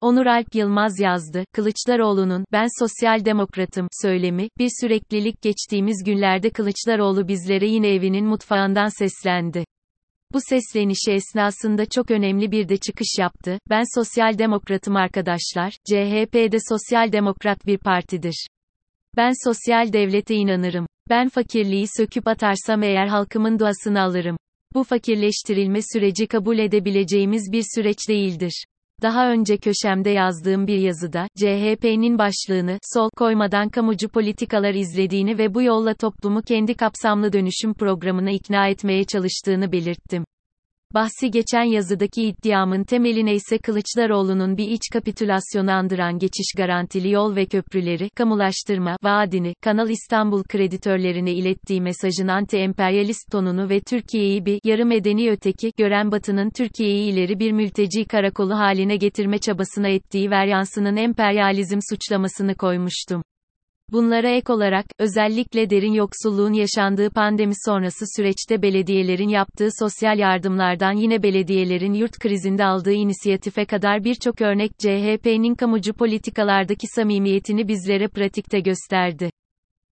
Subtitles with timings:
[0.00, 7.66] Onur Alp Yılmaz yazdı, Kılıçdaroğlu'nun, ben sosyal demokratım, söylemi, bir süreklilik geçtiğimiz günlerde Kılıçdaroğlu bizlere
[7.66, 9.64] yine evinin mutfağından seslendi.
[10.32, 16.58] Bu seslenişi esnasında çok önemli bir de çıkış yaptı, ben sosyal demokratım arkadaşlar, CHP de
[16.68, 18.46] sosyal demokrat bir partidir.
[19.16, 20.86] Ben sosyal devlete inanırım.
[21.08, 24.36] Ben fakirliği söküp atarsam eğer halkımın duasını alırım.
[24.74, 28.64] Bu fakirleştirilme süreci kabul edebileceğimiz bir süreç değildir.
[29.02, 35.62] Daha önce köşemde yazdığım bir yazıda, CHP'nin başlığını, sol koymadan kamucu politikalar izlediğini ve bu
[35.62, 40.24] yolla toplumu kendi kapsamlı dönüşüm programına ikna etmeye çalıştığını belirttim.
[40.94, 47.46] Bahsi geçen yazıdaki iddiamın temeline ise Kılıçdaroğlu'nun bir iç kapitülasyonu andıran geçiş garantili yol ve
[47.46, 55.30] köprüleri, kamulaştırma, vaadini, Kanal İstanbul kreditörlerine ilettiği mesajın anti-emperyalist tonunu ve Türkiye'yi bir, yarı medeni
[55.30, 62.54] öteki, gören Batı'nın Türkiye'yi ileri bir mülteci karakolu haline getirme çabasına ettiği veryansının emperyalizm suçlamasını
[62.54, 63.22] koymuştum.
[63.92, 71.22] Bunlara ek olarak, özellikle derin yoksulluğun yaşandığı pandemi sonrası süreçte belediyelerin yaptığı sosyal yardımlardan yine
[71.22, 79.30] belediyelerin yurt krizinde aldığı inisiyatife kadar birçok örnek CHP'nin kamucu politikalardaki samimiyetini bizlere pratikte gösterdi.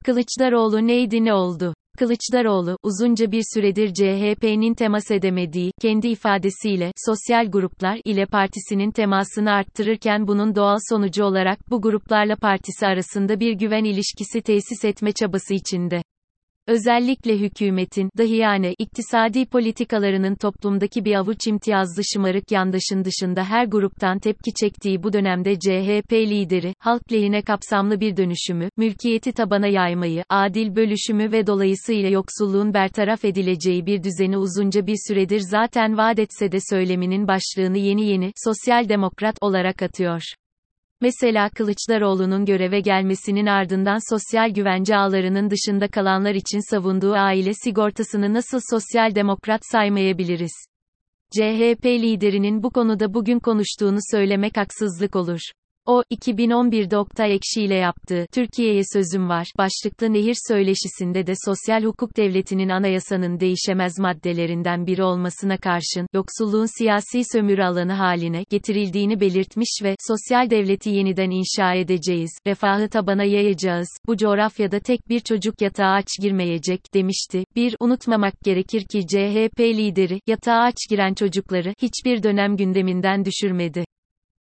[0.04, 1.74] Kılıçdaroğlu neydi ne oldu?
[1.98, 10.26] Kılıçdaroğlu, uzunca bir süredir CHP'nin temas edemediği, kendi ifadesiyle, sosyal gruplar ile partisinin temasını arttırırken
[10.28, 16.02] bunun doğal sonucu olarak bu gruplarla partisi arasında bir güven ilişkisi tesis etme çabası içinde.
[16.66, 24.18] Özellikle hükümetin, dahi yani, iktisadi politikalarının toplumdaki bir avuç imtiyazlı şımarık yandaşın dışında her gruptan
[24.18, 30.76] tepki çektiği bu dönemde CHP lideri, halk lehine kapsamlı bir dönüşümü, mülkiyeti tabana yaymayı, adil
[30.76, 36.58] bölüşümü ve dolayısıyla yoksulluğun bertaraf edileceği bir düzeni uzunca bir süredir zaten vaat etse de
[36.70, 40.22] söyleminin başlığını yeni yeni, sosyal demokrat olarak atıyor.
[41.02, 48.60] Mesela Kılıçdaroğlu'nun göreve gelmesinin ardından sosyal güvence ağlarının dışında kalanlar için savunduğu aile sigortasını nasıl
[48.70, 50.52] sosyal demokrat saymayabiliriz?
[51.30, 55.40] CHP liderinin bu konuda bugün konuştuğunu söylemek haksızlık olur.
[55.86, 62.16] O, 2011'de Oktay Ekşi ile yaptığı Türkiye'ye sözüm var başlıklı nehir söyleşisinde de sosyal hukuk
[62.16, 69.96] devletinin anayasanın değişemez maddelerinden biri olmasına karşın, yoksulluğun siyasi sömürü alanı haline getirildiğini belirtmiş ve,
[70.08, 76.08] sosyal devleti yeniden inşa edeceğiz, refahı tabana yayacağız, bu coğrafyada tek bir çocuk yatağa aç
[76.20, 77.44] girmeyecek, demişti.
[77.56, 83.84] Bir, unutmamak gerekir ki CHP lideri, yatağa aç giren çocukları, hiçbir dönem gündeminden düşürmedi.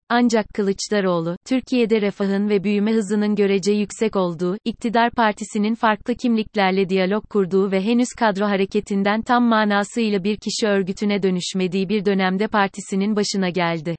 [0.08, 7.28] Ancak Kılıçdaroğlu, Türkiye'de refahın ve büyüme hızının görece yüksek olduğu, iktidar partisinin farklı kimliklerle diyalog
[7.28, 13.48] kurduğu ve henüz kadro hareketinden tam manasıyla bir kişi örgütüne dönüşmediği bir dönemde partisinin başına
[13.48, 13.96] geldi.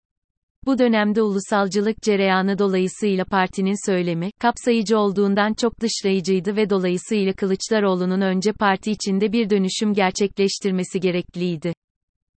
[0.66, 8.52] Bu dönemde ulusalcılık cereyanı dolayısıyla partinin söylemi, kapsayıcı olduğundan çok dışlayıcıydı ve dolayısıyla Kılıçdaroğlu'nun önce
[8.52, 11.74] parti içinde bir dönüşüm gerçekleştirmesi gerekliydi.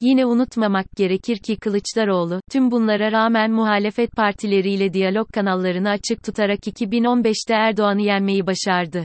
[0.06, 7.54] Yine unutmamak gerekir ki Kılıçdaroğlu, tüm bunlara rağmen muhalefet partileriyle diyalog kanallarını açık tutarak 2015'te
[7.54, 9.04] Erdoğan'ı yenmeyi başardı.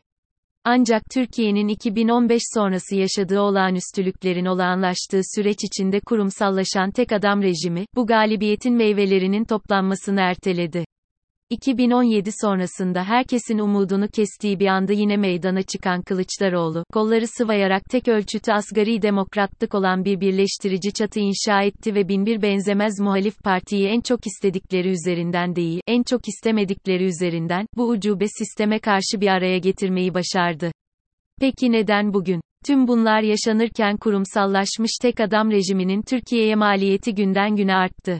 [0.64, 8.74] Ancak Türkiye'nin 2015 sonrası yaşadığı olağanüstülüklerin olağanlaştığı süreç içinde kurumsallaşan tek adam rejimi, bu galibiyetin
[8.74, 10.84] meyvelerinin toplanmasını erteledi.
[11.50, 18.52] 2017 sonrasında herkesin umudunu kestiği bir anda yine meydana çıkan Kılıçdaroğlu, kolları sıvayarak tek ölçütü
[18.52, 24.26] asgari demokratlık olan bir birleştirici çatı inşa etti ve binbir benzemez muhalif partiyi en çok
[24.26, 30.72] istedikleri üzerinden değil, en çok istemedikleri üzerinden, bu ucube sisteme karşı bir araya getirmeyi başardı.
[31.40, 32.40] Peki neden bugün?
[32.66, 38.18] Tüm bunlar yaşanırken kurumsallaşmış tek adam rejiminin Türkiye'ye maliyeti günden güne arttı.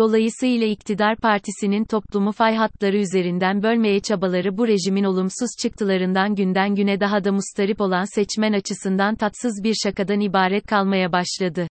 [0.00, 7.00] Dolayısıyla iktidar partisinin toplumu fay hatları üzerinden bölmeye çabaları bu rejimin olumsuz çıktılarından günden güne
[7.00, 11.68] daha da mustarip olan seçmen açısından tatsız bir şakadan ibaret kalmaya başladı.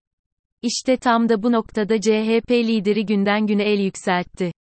[0.62, 4.52] İşte tam da bu noktada CHP lideri günden güne el yükseltti.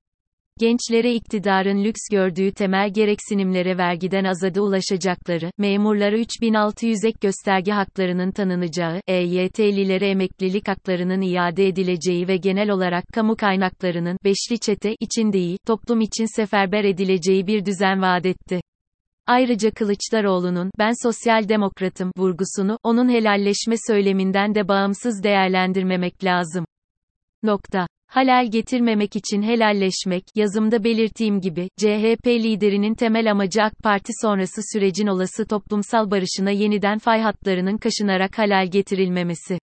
[0.58, 9.00] Gençlere iktidarın lüks gördüğü temel gereksinimlere vergiden azade ulaşacakları, memurlara 3600 ek gösterge haklarının tanınacağı,
[9.06, 16.00] EYT'lilere emeklilik haklarının iade edileceği ve genel olarak kamu kaynaklarının, beşli çete, için değil, toplum
[16.00, 18.60] için seferber edileceği bir düzen vaat etti.
[19.26, 26.64] Ayrıca Kılıçdaroğlu'nun, ben sosyal demokratım, vurgusunu, onun helalleşme söyleminden de bağımsız değerlendirmemek lazım.
[27.42, 27.86] Nokta.
[28.06, 35.06] Halal getirmemek için helalleşmek, yazımda belirttiğim gibi, CHP liderinin temel amacı AK Parti sonrası sürecin
[35.06, 39.58] olası toplumsal barışına yeniden fay hatlarının kaşınarak halal getirilmemesi.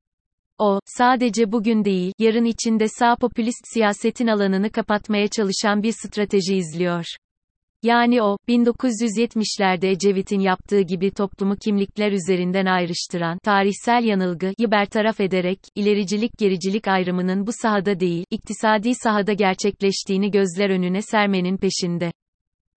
[0.59, 7.05] O, sadece bugün değil, yarın içinde sağ popülist siyasetin alanını kapatmaya çalışan bir strateji izliyor.
[7.83, 16.39] Yani o, 1970'lerde Ecevit'in yaptığı gibi toplumu kimlikler üzerinden ayrıştıran, tarihsel yanılgıyı bertaraf ederek, ilericilik
[16.39, 22.13] gericilik ayrımının bu sahada değil, iktisadi sahada gerçekleştiğini gözler önüne sermenin peşinde.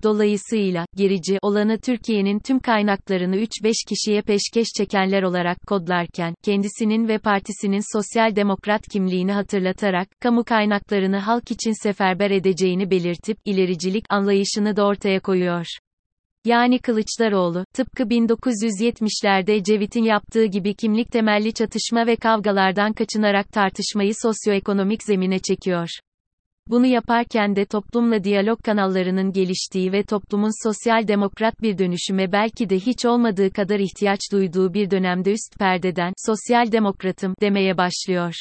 [0.03, 7.97] Dolayısıyla, gerici olanı Türkiye'nin tüm kaynaklarını 3-5 kişiye peşkeş çekenler olarak kodlarken, kendisinin ve partisinin
[7.97, 15.19] sosyal demokrat kimliğini hatırlatarak, kamu kaynaklarını halk için seferber edeceğini belirtip, ilericilik anlayışını da ortaya
[15.19, 15.65] koyuyor.
[16.45, 25.03] Yani Kılıçdaroğlu, tıpkı 1970'lerde Ecevit'in yaptığı gibi kimlik temelli çatışma ve kavgalardan kaçınarak tartışmayı sosyoekonomik
[25.03, 25.89] zemine çekiyor.
[26.70, 32.76] Bunu yaparken de toplumla diyalog kanallarının geliştiği ve toplumun sosyal demokrat bir dönüşüme belki de
[32.76, 38.34] hiç olmadığı kadar ihtiyaç duyduğu bir dönemde üst perdeden sosyal demokratım demeye başlıyor.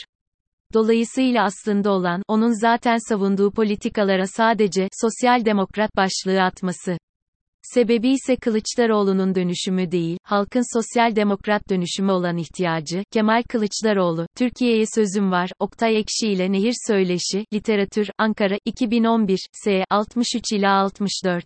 [0.74, 6.96] Dolayısıyla aslında olan onun zaten savunduğu politikalara sadece sosyal demokrat başlığı atması.
[7.74, 15.30] Sebebi ise Kılıçdaroğlu'nun dönüşümü değil, halkın sosyal demokrat dönüşümü olan ihtiyacı, Kemal Kılıçdaroğlu, Türkiye'ye sözüm
[15.30, 19.84] var, Oktay Ekşi ile Nehir Söyleşi, Literatür, Ankara, 2011, S.
[19.90, 21.44] 63 ila 64.